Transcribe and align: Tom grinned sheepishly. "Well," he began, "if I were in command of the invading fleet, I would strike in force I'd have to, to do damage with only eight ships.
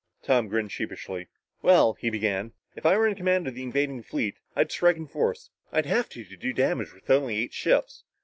Tom 0.23 0.47
grinned 0.47 0.71
sheepishly. 0.71 1.27
"Well," 1.61 1.93
he 1.93 2.09
began, 2.09 2.53
"if 2.75 2.87
I 2.87 2.97
were 2.97 3.05
in 3.07 3.13
command 3.13 3.47
of 3.47 3.53
the 3.53 3.61
invading 3.61 4.01
fleet, 4.01 4.33
I 4.55 4.61
would 4.61 4.71
strike 4.71 4.97
in 4.97 5.05
force 5.05 5.51
I'd 5.71 5.85
have 5.85 6.09
to, 6.09 6.25
to 6.25 6.35
do 6.35 6.53
damage 6.53 6.91
with 6.91 7.07
only 7.11 7.37
eight 7.37 7.53
ships. 7.53 8.03